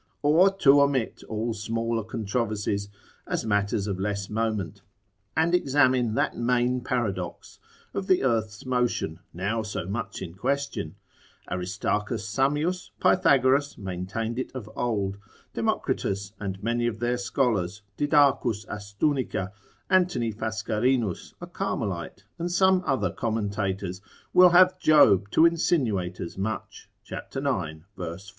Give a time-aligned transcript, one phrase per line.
[0.23, 2.89] Or to omit all smaller controversies,
[3.27, 4.81] as matters of less moment,
[5.37, 7.59] and examine that main paradox,
[7.93, 10.95] of the earth's motion, now so much in question:
[11.51, 15.19] Aristarchus Samius, Pythagoras maintained it of old,
[15.53, 19.51] Democritus and many of their scholars, Didacus Astunica,
[19.87, 24.01] Anthony Fascarinus, a Carmelite, and some other commentators,
[24.33, 27.35] will have Job to insinuate as much, cap.
[27.35, 27.85] 9.
[27.95, 28.15] ver.
[28.17, 28.17] 4.